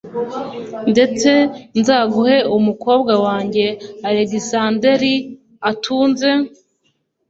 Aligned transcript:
ndetse 0.91 1.31
nzaguhe 1.79 2.37
umukobwa 2.57 3.13
wanjye 3.25 3.65
alegisanderi 4.07 5.13
atunze 5.69 6.29